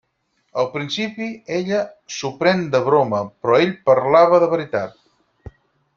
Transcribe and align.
Al 0.61 0.69
principi 0.77 1.27
ella 1.57 1.83
s'ho 2.17 2.33
pren 2.41 2.65
de 2.77 2.83
broma 2.89 3.19
però 3.43 3.61
ell 3.67 3.77
parlava 3.91 4.41
de 4.45 4.53
veritat. 4.55 4.99